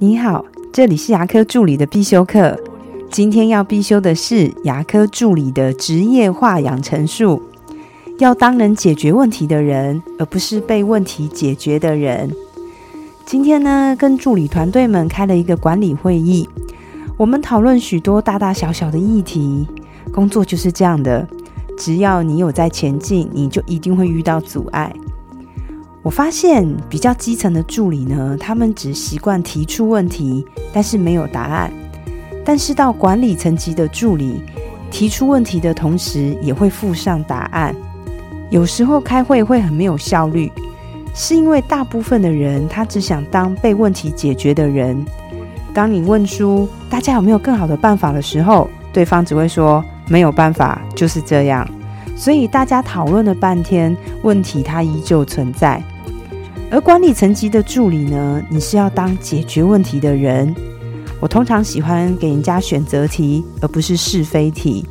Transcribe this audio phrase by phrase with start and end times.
[0.00, 2.56] 你好，这里是牙科助理的必修课。
[3.10, 7.42] 今天要必修的是牙科助理的职业化养成术，
[8.20, 12.30] 要当能解决问题的人，而不是被问题解决的人。
[13.26, 16.48] 今天呢，跟助理团队们开了一个管理会议，
[17.16, 19.66] 我们讨论许多大大小小的议题。
[20.12, 21.26] 工作就是这样的，
[21.76, 24.94] 只要你有在前进，你就一定会遇到阻碍。
[26.08, 31.70] 我发现比较基层的助理呢，他们只习惯提出问题，但是没有答案。
[32.42, 34.42] 但是到管理层级的助理，
[34.90, 37.76] 提出问题的同时，也会附上答案。
[38.48, 40.50] 有时候开会会很没有效率，
[41.12, 45.04] 是因为大部分的人他只想当被问题解决的人。
[45.74, 51.68] 当你问出大家有没有更好的办法的时候，对方只会说没有办法，就是这样。
[52.16, 55.84] 所以大家讨论了半天，问题它依旧存在。
[56.70, 60.54] 而管理层级的助理呢，你是要当解决问题的人。
[61.18, 64.86] 我通常喜欢给人家选择题，而不是是非题。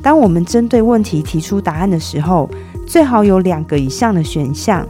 [0.00, 2.48] 当我们针对问题提出答案的时候，
[2.86, 4.86] 最好有两个以上的选项，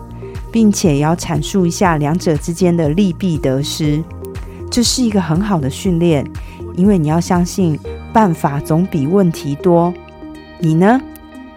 [0.53, 4.03] 并且要阐述一下两者之间的利弊得失。
[4.71, 6.25] 这是一个很好的训练，
[6.75, 7.79] 因为你要相信
[8.13, 9.93] 办法总比问题多。
[10.59, 11.01] 你呢？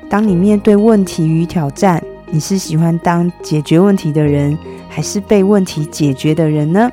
[0.10, 6.90] 当你面对问题与挑战，你是喜欢当解决问题的人，还是被问题解决的人呢？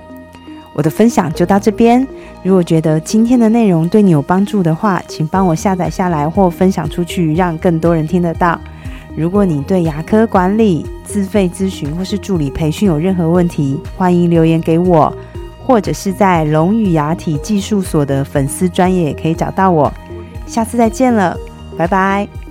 [0.73, 2.07] 我的分享就到这边。
[2.43, 8.61] 如果觉得今天的内容对你有帮助的话，请帮我下载下来或分享出去，让更多人听得到。
[9.17, 15.11] 如果你对牙科管理、自费咨询或是助理培训有任何问题，欢迎留言给我，
[15.65, 19.93] 或者是在龙语牙体技术所的粉丝专业也可以找到我。
[20.47, 21.37] 下次再见了，
[21.79, 22.46] 拜拜。